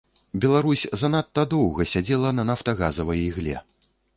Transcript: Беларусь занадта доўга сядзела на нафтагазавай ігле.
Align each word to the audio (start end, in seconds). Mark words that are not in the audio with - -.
Беларусь 0.45 0.85
занадта 1.01 1.45
доўга 1.53 1.87
сядзела 1.93 2.33
на 2.39 2.49
нафтагазавай 2.51 3.25
ігле. 3.29 3.55